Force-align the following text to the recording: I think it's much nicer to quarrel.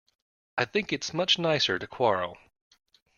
I 0.57 0.65
think 0.65 0.91
it's 0.91 1.13
much 1.13 1.37
nicer 1.37 1.77
to 1.77 1.85
quarrel. 1.85 2.39